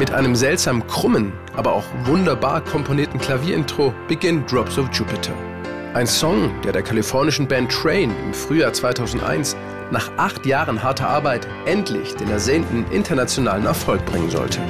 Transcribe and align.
Mit 0.00 0.14
einem 0.14 0.34
seltsam 0.34 0.86
krummen, 0.86 1.30
aber 1.54 1.74
auch 1.74 1.84
wunderbar 2.04 2.62
komponierten 2.62 3.20
Klavierintro 3.20 3.92
beginnt 4.08 4.50
Drops 4.50 4.78
of 4.78 4.88
Jupiter. 4.94 5.34
Ein 5.92 6.06
Song, 6.06 6.50
der 6.64 6.72
der 6.72 6.80
kalifornischen 6.80 7.46
Band 7.46 7.70
Train 7.70 8.10
im 8.24 8.32
Frühjahr 8.32 8.72
2001 8.72 9.56
nach 9.90 10.10
acht 10.16 10.46
Jahren 10.46 10.82
harter 10.82 11.06
Arbeit 11.06 11.46
endlich 11.66 12.16
den 12.16 12.30
ersehnten 12.30 12.86
internationalen 12.90 13.66
Erfolg 13.66 14.02
bringen 14.06 14.30
sollte. 14.30 14.60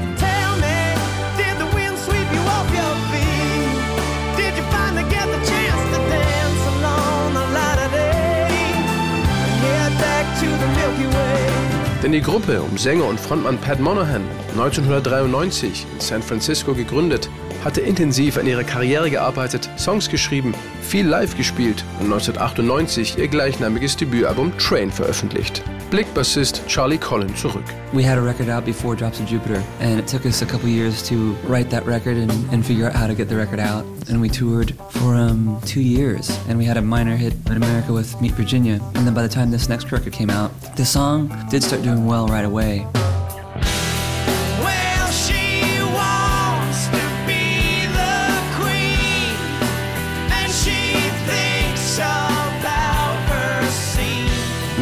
Denn 12.02 12.12
die 12.12 12.22
Gruppe 12.22 12.62
um 12.62 12.78
Sänger 12.78 13.04
und 13.04 13.20
Frontmann 13.20 13.58
Pat 13.58 13.78
Monahan, 13.78 14.22
1993 14.52 15.86
in 15.92 16.00
San 16.00 16.22
Francisco 16.22 16.72
gegründet, 16.72 17.28
hatte 17.62 17.82
intensiv 17.82 18.38
an 18.38 18.46
ihrer 18.46 18.64
Karriere 18.64 19.10
gearbeitet, 19.10 19.68
Songs 19.76 20.08
geschrieben, 20.08 20.54
viel 20.80 21.06
live 21.06 21.36
gespielt 21.36 21.84
und 21.98 22.06
1998 22.06 23.18
ihr 23.18 23.28
gleichnamiges 23.28 23.98
Debütalbum 23.98 24.56
Train 24.56 24.90
veröffentlicht. 24.90 25.62
Bassist 25.90 26.66
Charlie 26.68 26.98
Collin 26.98 27.30
zurück. 27.30 27.92
We 27.92 28.04
had 28.04 28.16
a 28.16 28.20
record 28.20 28.48
out 28.48 28.64
before 28.64 28.94
Drops 28.94 29.18
of 29.18 29.26
Jupiter 29.26 29.62
and 29.80 29.98
it 29.98 30.06
took 30.06 30.24
us 30.24 30.40
a 30.40 30.46
couple 30.46 30.68
years 30.68 31.02
to 31.08 31.32
write 31.48 31.68
that 31.70 31.84
record 31.84 32.16
and, 32.16 32.30
and 32.52 32.64
figure 32.64 32.86
out 32.86 32.94
how 32.94 33.08
to 33.08 33.14
get 33.14 33.28
the 33.28 33.36
record 33.36 33.58
out. 33.58 33.84
And 34.08 34.20
we 34.20 34.28
toured 34.28 34.78
for 34.90 35.16
um, 35.16 35.60
two 35.66 35.80
years 35.80 36.30
and 36.46 36.56
we 36.58 36.64
had 36.64 36.76
a 36.76 36.82
minor 36.82 37.16
hit 37.16 37.34
in 37.46 37.56
America 37.56 37.92
with 37.92 38.20
Meet 38.20 38.32
Virginia. 38.32 38.80
And 38.94 39.04
then 39.06 39.14
by 39.14 39.22
the 39.22 39.28
time 39.28 39.50
this 39.50 39.68
next 39.68 39.90
record 39.90 40.12
came 40.12 40.30
out, 40.30 40.52
the 40.76 40.84
song 40.84 41.28
did 41.50 41.62
start 41.64 41.82
doing 41.82 42.06
well 42.06 42.28
right 42.28 42.44
away. 42.44 42.86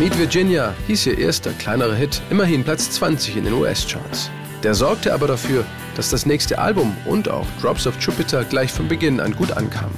Meet 0.08 0.18
Virginia 0.20 0.74
hieß 0.86 1.04
ihr 1.04 1.18
erster 1.18 1.50
kleinerer 1.52 1.94
Hit, 1.94 2.22
immerhin 2.30 2.64
Platz 2.64 2.90
20 2.92 3.36
in 3.36 3.44
den 3.44 3.52
US-Charts. 3.52 4.30
Der 4.62 4.74
sorgte 4.74 5.12
aber 5.12 5.26
dafür, 5.26 5.66
dass 5.96 6.08
das 6.08 6.24
nächste 6.24 6.58
Album 6.58 6.96
und 7.04 7.28
auch 7.28 7.46
Drops 7.60 7.86
of 7.86 8.00
Jupiter 8.00 8.42
gleich 8.44 8.72
von 8.72 8.88
Beginn 8.88 9.20
an 9.20 9.36
gut 9.36 9.52
ankam. 9.52 9.90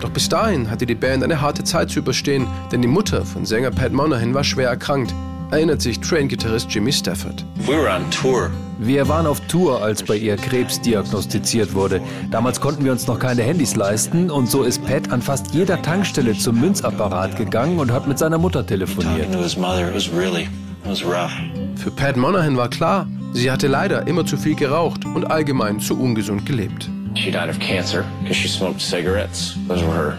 Doch 0.00 0.08
bis 0.08 0.26
dahin 0.26 0.70
hatte 0.70 0.86
die 0.86 0.94
Band 0.94 1.22
eine 1.22 1.42
harte 1.42 1.64
Zeit 1.64 1.90
zu 1.90 1.98
überstehen, 1.98 2.46
denn 2.72 2.80
die 2.80 2.88
Mutter 2.88 3.26
von 3.26 3.44
Sänger 3.44 3.70
Pat 3.70 3.92
Monahan 3.92 4.32
war 4.32 4.42
schwer 4.42 4.70
erkrankt 4.70 5.12
erinnert 5.50 5.80
sich 5.82 6.00
Train-Gitarrist 6.00 6.72
Jimmy 6.72 6.92
Stafford. 6.92 7.44
Wir 8.80 9.08
waren 9.08 9.26
auf 9.26 9.40
Tour, 9.48 9.82
als 9.82 10.02
bei 10.02 10.16
ihr 10.16 10.36
Krebs 10.36 10.80
diagnostiziert 10.80 11.74
wurde. 11.74 12.00
Damals 12.30 12.60
konnten 12.60 12.84
wir 12.84 12.92
uns 12.92 13.06
noch 13.06 13.18
keine 13.18 13.42
Handys 13.42 13.74
leisten 13.74 14.30
und 14.30 14.50
so 14.50 14.62
ist 14.62 14.84
Pat 14.86 15.10
an 15.10 15.20
fast 15.20 15.52
jeder 15.52 15.80
Tankstelle 15.82 16.34
zum 16.34 16.60
Münzapparat 16.60 17.36
gegangen 17.36 17.78
und 17.78 17.90
hat 17.90 18.06
mit 18.06 18.18
seiner 18.18 18.38
Mutter 18.38 18.64
telefoniert. 18.66 19.26
Für 21.76 21.90
Pat 21.90 22.16
Monahan 22.16 22.56
war 22.56 22.70
klar, 22.70 23.06
sie 23.32 23.50
hatte 23.50 23.66
leider 23.66 24.06
immer 24.06 24.24
zu 24.24 24.36
viel 24.36 24.54
geraucht 24.54 25.04
und 25.04 25.24
allgemein 25.24 25.80
zu 25.80 25.98
ungesund 25.98 26.46
gelebt. 26.46 26.88
She 27.14 27.32
died 27.32 27.48
of 27.48 27.58
cancer 27.58 28.04
because 28.20 28.38
she 28.38 28.48
smoked 28.48 28.80
cigarettes. 28.80 29.56
Those 29.66 29.84
were 29.84 29.92
her 29.92 30.18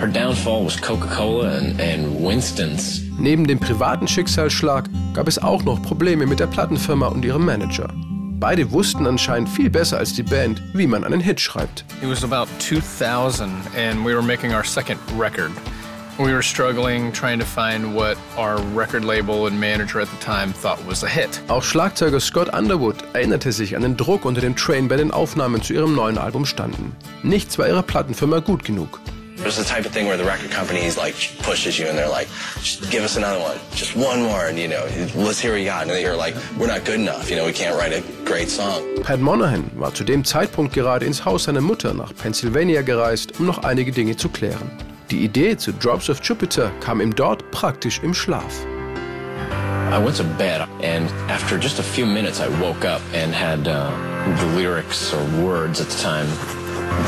Her 0.00 0.08
downfall 0.08 0.64
was 0.64 0.80
Coca-Cola 0.80 1.58
and, 1.58 1.78
and 1.78 2.24
Winston's. 2.24 3.02
Neben 3.18 3.46
dem 3.46 3.58
privaten 3.60 4.08
Schicksalsschlag 4.08 4.88
gab 5.12 5.28
es 5.28 5.38
auch 5.38 5.62
noch 5.62 5.82
Probleme 5.82 6.24
mit 6.24 6.40
der 6.40 6.46
Plattenfirma 6.46 7.08
und 7.08 7.22
ihrem 7.22 7.44
Manager. 7.44 7.92
Beide 8.40 8.72
wussten 8.72 9.06
anscheinend 9.06 9.50
viel 9.50 9.68
besser 9.68 9.98
als 9.98 10.14
die 10.14 10.22
Band, 10.22 10.62
wie 10.72 10.86
man 10.86 11.04
einen 11.04 11.20
Hit 11.20 11.38
schreibt. 11.38 11.84
It 12.00 12.08
was 12.08 12.24
about 12.24 12.48
2000 12.60 13.50
and 13.76 14.02
we 14.02 14.14
were 14.14 14.22
making 14.22 14.54
our 14.54 14.64
second 14.64 14.98
record. 15.18 15.50
We 16.16 16.32
were 16.32 16.42
struggling 16.42 17.12
trying 17.12 17.38
to 17.38 17.44
find 17.44 17.94
what 17.94 18.16
our 18.38 18.58
record 18.74 19.04
label 19.04 19.48
and 19.48 19.60
manager 19.60 20.00
at 20.00 20.08
the 20.08 20.24
time 20.24 20.54
thought 20.62 20.78
was 20.88 21.04
a 21.04 21.08
hit. 21.08 21.42
Auch 21.48 21.62
Schlagzeuger 21.62 22.20
Scott 22.20 22.54
Underwood 22.54 22.96
erinnerte 23.12 23.52
sich 23.52 23.76
an 23.76 23.82
den 23.82 23.98
Druck 23.98 24.24
unter 24.24 24.40
dem 24.40 24.56
Train 24.56 24.88
bei 24.88 24.96
den 24.96 25.10
Aufnahmen 25.10 25.60
zu 25.60 25.74
ihrem 25.74 25.94
neuen 25.94 26.16
Album 26.16 26.46
standen. 26.46 26.96
Nichts 27.22 27.58
war 27.58 27.68
ihrer 27.68 27.82
Plattenfirma 27.82 28.38
gut 28.38 28.64
genug. 28.64 28.98
There's 29.40 29.56
the 29.56 29.64
type 29.64 29.86
of 29.86 29.92
thing 29.92 30.06
where 30.06 30.18
the 30.18 30.24
record 30.24 30.50
company 30.50 30.90
like 30.92 31.14
pushes 31.42 31.78
you 31.78 31.86
and 31.86 31.96
they're 31.96 32.08
like, 32.08 32.28
just 32.60 32.90
give 32.90 33.02
us 33.02 33.16
another 33.16 33.40
one, 33.40 33.56
just 33.74 33.96
one 33.96 34.22
more, 34.22 34.46
and 34.46 34.58
you 34.58 34.68
know, 34.68 34.86
let's 35.14 35.40
hear 35.40 35.52
what 35.52 35.60
you 35.60 35.64
got. 35.64 35.88
And 35.88 36.00
you're 36.00 36.14
like, 36.14 36.34
we're 36.58 36.66
not 36.66 36.84
good 36.84 37.00
enough, 37.00 37.30
you 37.30 37.36
know, 37.36 37.46
we 37.46 37.52
can't 37.52 37.74
write 37.76 37.92
a 37.92 38.02
great 38.24 38.50
song. 38.50 38.82
Pat 39.02 39.18
Monahan 39.18 39.70
war 39.76 39.94
zu 39.94 40.04
dem 40.04 40.24
Zeitpunkt 40.24 40.74
gerade 40.74 41.06
ins 41.06 41.24
Haus 41.24 41.44
seiner 41.44 41.62
Mutter 41.62 41.94
nach 41.94 42.14
Pennsylvania 42.14 42.82
gereist, 42.82 43.40
um 43.40 43.46
noch 43.46 43.64
einige 43.64 43.92
Dinge 43.92 44.16
zu 44.16 44.28
klären. 44.28 44.70
Die 45.10 45.24
Idee 45.24 45.56
zu 45.56 45.72
Drops 45.72 46.10
of 46.10 46.20
Jupiter 46.22 46.70
kam 46.80 47.00
ihm 47.00 47.14
dort 47.14 47.50
praktisch 47.50 48.00
im 48.02 48.12
Schlaf. 48.12 48.66
I 49.92 49.98
went 49.98 50.16
to 50.18 50.24
bed, 50.24 50.68
and 50.82 51.08
after 51.28 51.58
just 51.58 51.80
a 51.80 51.82
few 51.82 52.06
minutes, 52.06 52.38
I 52.38 52.46
woke 52.60 52.84
up 52.84 53.02
and 53.12 53.34
had 53.34 53.66
uh, 53.66 53.90
the 54.38 54.46
lyrics 54.54 55.12
or 55.12 55.20
words 55.42 55.80
at 55.80 55.88
the 55.88 56.00
time 56.00 56.28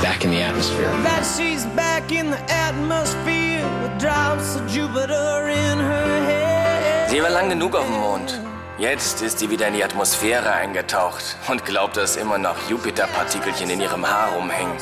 back 0.03 0.25
in 0.25 0.33
the 0.33 0.43
atmosphere. 0.43 0.91
That 1.05 1.23
she's 1.23 1.65
back 1.77 2.11
in 2.11 2.31
the 2.31 2.43
atmosphere 2.51 3.63
with 3.81 3.97
drops 4.01 4.57
of 4.57 4.67
Jupiter 4.67 5.49
in 5.49 5.79
her 5.79 6.25
head. 6.27 7.09
Sie 7.09 7.21
war 7.21 7.31
lang 7.31 7.51
genug 7.51 7.77
auf 7.77 7.87
dem 7.87 8.01
Mond. 8.01 8.41
Jetzt 8.79 9.23
ist 9.23 9.39
sie 9.39 9.49
wieder 9.49 9.69
in 9.69 9.75
die 9.75 9.85
Atmosphäre 9.85 10.51
eingetaucht 10.51 11.37
und 11.49 11.65
glaubt, 11.65 11.97
dass 11.97 12.17
immer 12.17 12.39
noch 12.39 12.69
Jupiterpartikelchen 12.69 13.71
in 13.71 13.81
ihrem 13.81 14.05
Haar 14.05 14.33
rumhängen. 14.33 14.77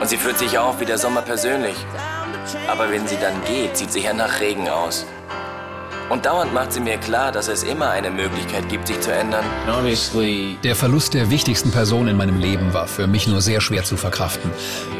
Und 0.00 0.08
sie 0.08 0.16
fühlt 0.16 0.38
sich 0.38 0.56
auch 0.56 0.78
wie 0.78 0.84
der 0.84 0.98
Sommer 0.98 1.22
persönlich. 1.22 1.74
Aber 2.68 2.92
wenn 2.92 3.08
sie 3.08 3.16
dann 3.16 3.42
geht, 3.44 3.76
sieht 3.76 3.92
sie 3.92 4.02
ja 4.02 4.12
nach 4.12 4.38
Regen 4.38 4.68
aus. 4.68 5.04
Und 6.12 6.26
dauernd 6.26 6.52
macht 6.52 6.74
sie 6.74 6.80
mir 6.80 6.98
klar, 6.98 7.32
dass 7.32 7.48
es 7.48 7.62
immer 7.62 7.88
eine 7.88 8.10
Möglichkeit 8.10 8.68
gibt, 8.68 8.86
sich 8.86 9.00
zu 9.00 9.10
ändern. 9.10 9.46
Der 10.62 10.76
Verlust 10.76 11.14
der 11.14 11.30
wichtigsten 11.30 11.70
Person 11.70 12.06
in 12.06 12.18
meinem 12.18 12.38
Leben 12.38 12.74
war 12.74 12.86
für 12.86 13.06
mich 13.06 13.28
nur 13.28 13.40
sehr 13.40 13.62
schwer 13.62 13.82
zu 13.82 13.96
verkraften. 13.96 14.50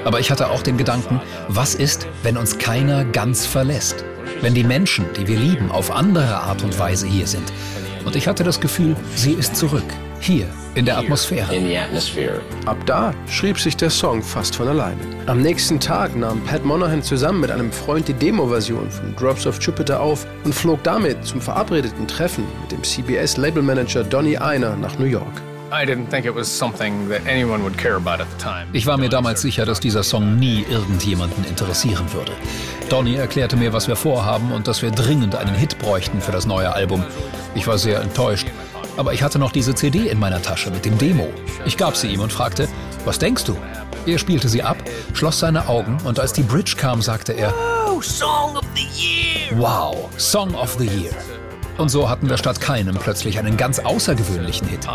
Aber 0.06 0.20
ich 0.20 0.30
hatte 0.30 0.48
auch 0.48 0.62
den 0.62 0.78
Gedanken, 0.78 1.20
was 1.48 1.74
ist, 1.74 2.06
wenn 2.22 2.38
uns 2.38 2.56
keiner 2.56 3.04
ganz 3.04 3.44
verlässt? 3.44 4.06
Wenn 4.40 4.54
die 4.54 4.64
Menschen, 4.64 5.04
die 5.14 5.26
wir 5.26 5.38
lieben, 5.38 5.70
auf 5.70 5.90
andere 5.90 6.34
Art 6.34 6.62
und 6.62 6.78
Weise 6.78 7.06
hier 7.06 7.26
sind. 7.26 7.52
Und 8.06 8.16
ich 8.16 8.26
hatte 8.26 8.42
das 8.42 8.58
Gefühl, 8.58 8.96
sie 9.14 9.32
ist 9.32 9.54
zurück. 9.54 9.84
Hier, 10.22 10.46
in 10.76 10.84
der 10.84 10.98
Atmosphäre. 10.98 11.52
Ab 12.64 12.76
da 12.86 13.12
schrieb 13.28 13.58
sich 13.58 13.76
der 13.76 13.90
Song 13.90 14.22
fast 14.22 14.54
von 14.54 14.68
alleine. 14.68 15.00
Am 15.26 15.42
nächsten 15.42 15.80
Tag 15.80 16.14
nahm 16.14 16.40
Pat 16.44 16.64
Monahan 16.64 17.02
zusammen 17.02 17.40
mit 17.40 17.50
einem 17.50 17.72
Freund 17.72 18.06
die 18.06 18.12
Demo-Version 18.12 18.88
von 18.88 19.16
Drops 19.16 19.48
of 19.48 19.60
Jupiter 19.60 20.00
auf 20.00 20.24
und 20.44 20.54
flog 20.54 20.80
damit 20.84 21.24
zum 21.24 21.40
verabredeten 21.40 22.06
Treffen 22.06 22.44
mit 22.60 22.70
dem 22.70 22.84
CBS-Labelmanager 22.84 24.04
Donny 24.04 24.36
Einer 24.36 24.76
nach 24.76 24.96
New 24.96 25.06
York. 25.06 25.42
Ich 28.72 28.86
war 28.86 28.98
mir 28.98 29.08
damals 29.08 29.42
sicher, 29.42 29.66
dass 29.66 29.80
dieser 29.80 30.02
Song 30.04 30.36
nie 30.36 30.64
irgendjemanden 30.70 31.44
interessieren 31.46 32.12
würde. 32.12 32.30
Donny 32.88 33.16
erklärte 33.16 33.56
mir, 33.56 33.72
was 33.72 33.88
wir 33.88 33.96
vorhaben 33.96 34.52
und 34.52 34.68
dass 34.68 34.82
wir 34.82 34.92
dringend 34.92 35.34
einen 35.34 35.56
Hit 35.56 35.80
bräuchten 35.80 36.20
für 36.20 36.30
das 36.30 36.46
neue 36.46 36.72
Album. 36.72 37.02
Ich 37.56 37.66
war 37.66 37.76
sehr 37.76 38.00
enttäuscht 38.00 38.46
aber 38.96 39.12
ich 39.12 39.22
hatte 39.22 39.38
noch 39.38 39.52
diese 39.52 39.74
CD 39.74 40.08
in 40.08 40.18
meiner 40.18 40.42
Tasche 40.42 40.70
mit 40.70 40.84
dem 40.84 40.98
Demo. 40.98 41.28
Ich 41.64 41.76
gab 41.76 41.96
sie 41.96 42.08
ihm 42.08 42.20
und 42.20 42.32
fragte, 42.32 42.68
was 43.04 43.18
denkst 43.18 43.44
du? 43.44 43.56
Er 44.06 44.18
spielte 44.18 44.48
sie 44.48 44.62
ab, 44.62 44.76
schloss 45.12 45.38
seine 45.38 45.68
Augen 45.68 45.98
und 46.04 46.18
als 46.18 46.32
die 46.32 46.42
Bridge 46.42 46.74
kam, 46.76 47.02
sagte 47.02 47.32
er, 47.32 47.54
oh, 47.88 48.00
Song 48.00 48.56
of 48.56 48.64
the 48.74 48.82
Year! 48.82 49.58
Wow, 49.58 50.08
Song 50.16 50.54
of 50.54 50.76
the 50.78 50.86
Year. 50.86 51.12
Und 51.78 51.88
so 51.88 52.08
hatten 52.08 52.28
wir 52.28 52.36
statt 52.36 52.60
keinem 52.60 52.96
plötzlich 52.96 53.38
einen 53.38 53.56
ganz 53.56 53.78
außergewöhnlichen 53.78 54.68
Hit. 54.68 54.86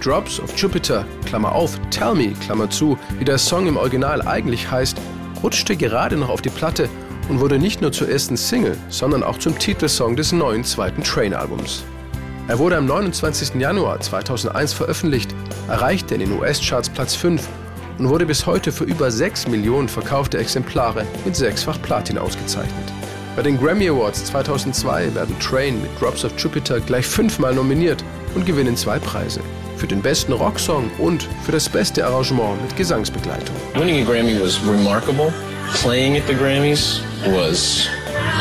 Drops 0.00 0.40
of 0.40 0.56
Jupiter, 0.56 1.04
Klammer 1.26 1.52
auf, 1.52 1.78
Tell 1.90 2.14
Me, 2.14 2.32
Klammer 2.32 2.70
zu, 2.70 2.98
wie 3.18 3.24
der 3.24 3.38
Song 3.38 3.66
im 3.66 3.76
Original 3.76 4.26
eigentlich 4.26 4.70
heißt, 4.70 4.96
rutschte 5.42 5.76
gerade 5.76 6.16
noch 6.16 6.30
auf 6.30 6.42
die 6.42 6.50
Platte 6.50 6.88
und 7.28 7.40
wurde 7.40 7.58
nicht 7.58 7.82
nur 7.82 7.92
zur 7.92 8.08
ersten 8.08 8.36
Single, 8.36 8.76
sondern 8.88 9.22
auch 9.22 9.38
zum 9.38 9.58
Titelsong 9.58 10.16
des 10.16 10.32
neuen 10.32 10.64
zweiten 10.64 11.02
Train-Albums. 11.02 11.84
Er 12.48 12.58
wurde 12.58 12.78
am 12.78 12.86
29. 12.86 13.56
Januar 13.60 14.00
2001 14.00 14.72
veröffentlicht, 14.72 15.34
erreichte 15.68 16.14
in 16.14 16.20
den 16.20 16.32
US-Charts 16.32 16.88
Platz 16.88 17.14
5 17.14 17.46
und 17.98 18.08
wurde 18.08 18.24
bis 18.24 18.46
heute 18.46 18.72
für 18.72 18.84
über 18.84 19.10
6 19.10 19.48
Millionen 19.48 19.86
verkaufte 19.86 20.38
Exemplare 20.38 21.04
mit 21.26 21.36
sechsfach 21.36 21.80
Platin 21.82 22.16
ausgezeichnet. 22.16 22.92
Bei 23.36 23.42
den 23.42 23.60
Grammy 23.60 23.90
Awards 23.90 24.24
2002 24.24 25.14
werden 25.14 25.38
Train 25.40 25.82
mit 25.82 25.90
Drops 26.00 26.24
of 26.24 26.32
Jupiter 26.38 26.80
gleich 26.80 27.06
fünfmal 27.06 27.54
nominiert 27.54 28.02
und 28.34 28.46
gewinnen 28.46 28.78
zwei 28.78 28.98
Preise. 28.98 29.40
Für 29.76 29.86
den 29.86 30.00
besten 30.00 30.32
Rocksong 30.32 30.90
und 30.96 31.28
für 31.44 31.52
das 31.52 31.68
beste 31.68 32.06
Arrangement 32.06 32.62
mit 32.62 32.74
Gesangsbegleitung. 32.76 33.54
Winning 33.74 34.06
a 34.06 34.10
Grammy 34.10 34.40
was 34.40 34.58
remarkable. 34.66 35.34
Playing 35.82 36.16
at 36.16 36.22
the 36.26 36.34
Grammys 36.34 37.02
was 37.26 37.86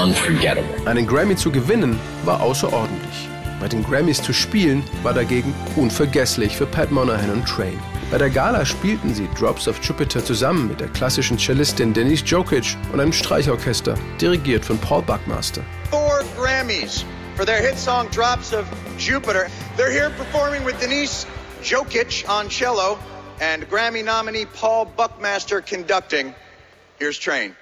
unforgettable. 0.02 0.64
Einen 0.86 1.06
Grammy 1.06 1.36
zu 1.36 1.52
gewinnen 1.52 2.00
war 2.24 2.40
außerordentlich. 2.40 3.27
Bei 3.60 3.68
den 3.68 3.84
Grammys 3.84 4.22
zu 4.22 4.34
spielen 4.34 4.84
war 5.04 5.14
dagegen 5.14 5.54
unvergesslich 5.76 6.56
für 6.56 6.68
Pat 6.68 6.92
Monahan 6.92 7.32
und 7.32 7.46
Train. 7.48 7.80
Bei 8.12 8.18
der 8.18 8.30
Gala 8.30 8.66
spielten 8.66 9.14
sie 9.14 9.28
Drops 9.38 9.68
of 9.68 9.84
Jupiter 9.84 10.24
zusammen 10.24 10.68
mit 10.68 10.80
der 10.80 10.88
klassischen 10.90 11.38
Cellistin 11.38 11.94
Denise 11.94 12.24
Jokic 12.24 12.78
und 12.94 13.00
einem 13.00 13.12
Streichorchester, 13.12 13.96
dirigiert 14.22 14.64
von 14.64 14.78
Paul 14.78 15.02
Buckmaster. 15.02 15.62
Four 15.90 16.24
Grammys 16.38 17.04
for 17.36 17.46
their 17.46 17.62
hit 17.62 17.78
song 17.78 18.08
Drops 18.12 18.54
of 18.54 18.66
Jupiter. 18.98 19.48
They're 19.76 19.92
here 19.92 20.12
performing 20.12 20.64
with 20.64 20.80
Denise 20.80 21.26
Jokic 21.64 22.30
on 22.30 22.50
cello 22.50 22.98
and 23.42 23.68
Grammy 23.70 24.04
nominee 24.04 24.46
Paul 24.46 24.86
Buckmaster 24.86 25.62
conducting. 25.62 26.34
Here's 27.00 27.18
Train. 27.18 27.56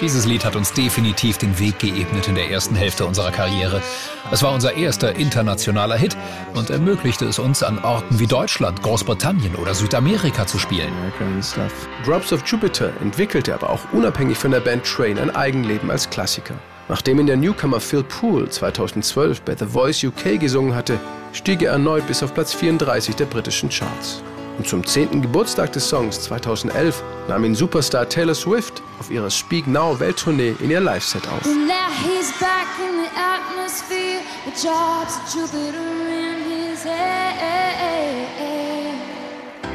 Dieses 0.00 0.26
Lied 0.26 0.44
hat 0.44 0.56
uns 0.56 0.72
definitiv 0.72 1.38
den 1.38 1.58
Weg 1.58 1.78
geebnet 1.78 2.28
in 2.28 2.34
der 2.34 2.50
ersten 2.50 2.74
Hälfte 2.74 3.04
unserer 3.04 3.30
Karriere. 3.30 3.82
Es 4.30 4.42
war 4.42 4.52
unser 4.52 4.74
erster 4.74 5.16
internationaler 5.16 5.96
Hit 5.96 6.16
und 6.54 6.70
ermöglichte 6.70 7.24
es 7.26 7.38
uns, 7.38 7.62
an 7.62 7.78
Orten 7.78 8.18
wie 8.18 8.26
Deutschland, 8.26 8.82
Großbritannien 8.82 9.54
oder 9.56 9.74
Südamerika 9.74 10.46
zu 10.46 10.58
spielen. 10.58 10.92
Drops 12.04 12.32
of 12.32 12.46
Jupiter 12.46 12.92
entwickelte 13.00 13.54
aber 13.54 13.70
auch 13.70 13.80
unabhängig 13.92 14.38
von 14.38 14.50
der 14.50 14.60
Band 14.60 14.84
Train 14.84 15.18
ein 15.18 15.34
Eigenleben 15.34 15.90
als 15.90 16.08
Klassiker. 16.08 16.54
Nachdem 16.88 17.20
ihn 17.20 17.26
der 17.26 17.36
Newcomer 17.36 17.80
Phil 17.80 18.02
Poole 18.02 18.48
2012 18.48 19.42
bei 19.42 19.54
The 19.56 19.66
Voice 19.66 20.02
UK 20.02 20.40
gesungen 20.40 20.74
hatte, 20.74 20.98
stieg 21.32 21.62
er 21.62 21.72
erneut 21.72 22.06
bis 22.06 22.22
auf 22.22 22.32
Platz 22.32 22.54
34 22.54 23.16
der 23.16 23.26
britischen 23.26 23.68
Charts. 23.68 24.22
Und 24.58 24.66
zum 24.66 24.84
10. 24.84 25.22
Geburtstag 25.22 25.72
des 25.72 25.88
Songs 25.88 26.20
2011 26.22 27.02
nahm 27.28 27.44
ihn 27.44 27.54
Superstar 27.54 28.08
Taylor 28.08 28.34
Swift 28.34 28.82
auf 28.98 29.08
ihrer 29.08 29.30
Speak 29.30 29.68
Now 29.68 29.98
Welttournee 30.00 30.54
in 30.58 30.70
ihr 30.70 30.80
Live-Set 30.80 31.22
auf. 31.28 31.42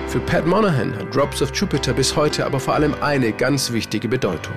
Für 0.08 0.20
Pat 0.20 0.46
Monahan 0.46 0.96
hat 0.96 1.16
Drops 1.16 1.42
of 1.42 1.56
Jupiter 1.56 1.94
bis 1.94 2.16
heute 2.16 2.46
aber 2.46 2.60
vor 2.60 2.74
allem 2.74 2.94
eine 3.02 3.32
ganz 3.32 3.72
wichtige 3.72 4.10
Bedeutung. 4.10 4.54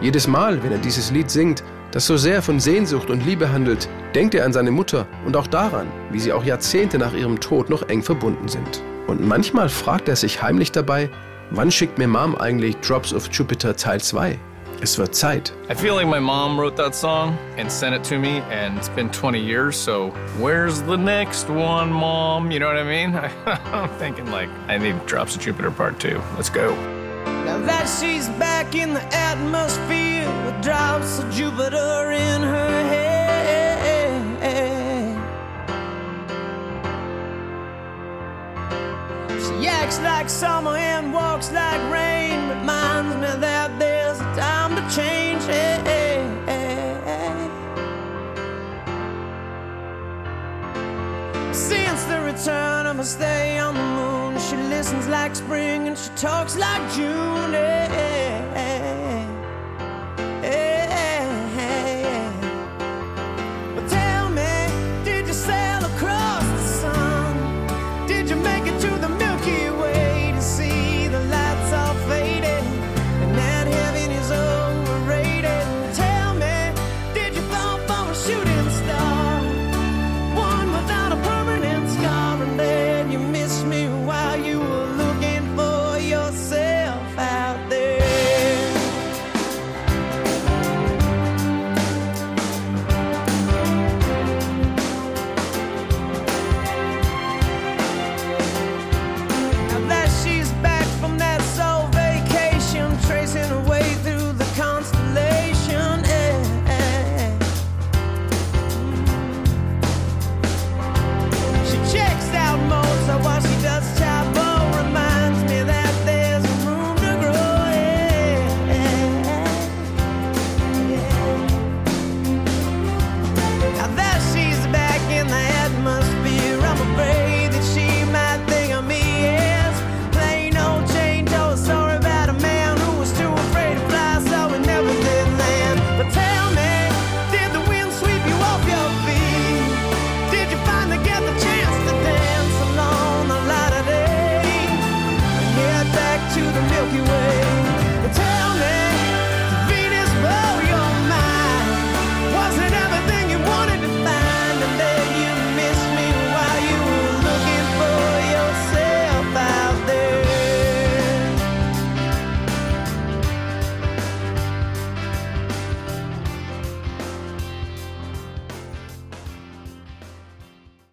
Jedes 0.00 0.26
Mal, 0.26 0.62
wenn 0.64 0.72
er 0.72 0.78
dieses 0.78 1.12
Lied 1.12 1.30
singt, 1.30 1.62
das 1.92 2.06
so 2.06 2.16
sehr 2.16 2.42
von 2.42 2.58
Sehnsucht 2.58 3.08
und 3.08 3.24
Liebe 3.24 3.52
handelt, 3.52 3.88
denkt 4.14 4.34
er 4.34 4.44
an 4.44 4.52
seine 4.52 4.72
Mutter 4.72 5.06
und 5.24 5.36
auch 5.36 5.46
daran, 5.46 5.86
wie 6.10 6.18
sie 6.18 6.32
auch 6.32 6.44
Jahrzehnte 6.44 6.98
nach 6.98 7.14
ihrem 7.14 7.38
Tod 7.38 7.70
noch 7.70 7.88
eng 7.88 8.02
verbunden 8.02 8.48
sind. 8.48 8.82
Und 9.10 9.26
manchmal 9.26 9.68
fragt 9.68 10.08
er 10.08 10.14
sich 10.14 10.40
heimlich 10.40 10.70
dabei, 10.70 11.10
wann 11.50 11.72
schickt 11.72 11.98
mir 11.98 12.06
Mom 12.06 12.36
eigentlich 12.36 12.76
Drops 12.76 13.12
of 13.12 13.28
Jupiter 13.32 13.74
Teil 13.74 14.00
2? 14.00 14.38
Es 14.82 14.98
wird 14.98 15.16
Zeit. 15.16 15.52
I 15.68 15.74
feel 15.74 15.94
like 15.96 16.06
my 16.06 16.20
mom 16.20 16.56
wrote 16.56 16.76
that 16.76 16.94
song 16.94 17.36
and 17.58 17.68
sent 17.68 17.92
it 17.94 18.04
to 18.04 18.20
me, 18.20 18.40
and 18.52 18.78
it's 18.78 18.88
been 18.88 19.10
20 19.10 19.40
years, 19.40 19.76
so 19.76 20.12
where's 20.38 20.80
the 20.82 20.96
next 20.96 21.50
one, 21.50 21.90
Mom? 21.92 22.52
You 22.52 22.60
know 22.60 22.68
what 22.68 22.78
I 22.78 22.84
mean? 22.84 23.14
I'm 23.46 23.90
thinking, 23.98 24.30
like, 24.30 24.48
I 24.68 24.78
need 24.78 24.94
Drops 25.06 25.34
of 25.34 25.42
Jupiter 25.42 25.72
Part 25.72 25.98
2. 25.98 26.22
Let's 26.36 26.48
go. 26.48 26.72
Now 27.44 27.58
that 27.66 27.88
she's 27.88 28.28
back 28.38 28.76
in 28.76 28.94
the 28.94 29.02
atmosphere 29.12 30.28
with 30.46 30.62
drops 30.62 31.18
of 31.18 31.30
Jupiter 31.32 32.12
in 32.12 32.42
her 32.42 32.89
acts 39.90 40.00
like 40.00 40.28
summer 40.28 40.76
and 40.76 41.12
walks 41.12 41.50
like 41.50 41.80
rain. 41.90 42.48
Reminds 42.48 43.16
me 43.16 43.40
that 43.40 43.76
there's 43.80 44.20
a 44.20 44.34
time 44.36 44.76
to 44.76 44.82
change. 44.94 45.42
Hey, 45.44 45.80
hey, 45.84 46.22
hey. 46.46 47.48
Since 51.52 52.04
the 52.04 52.20
return 52.20 52.86
of 52.86 52.98
her 52.98 53.04
stay 53.04 53.58
on 53.58 53.74
the 53.74 53.82
moon, 53.82 54.38
she 54.38 54.56
listens 54.56 55.08
like 55.08 55.34
spring 55.34 55.88
and 55.88 55.98
she 55.98 56.10
talks 56.10 56.56
like 56.56 56.92
June. 56.92 57.30